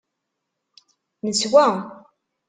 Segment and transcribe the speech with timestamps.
[1.23, 1.65] Neswa.